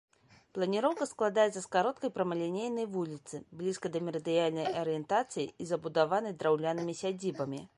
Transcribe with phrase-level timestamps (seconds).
[0.57, 7.61] Планіроўка складаецца з кароткай прамалінейнай вуліцы, блізкай да мерыдыянальнай арыентацыі і забудаванай драўлянымі сядзібамі.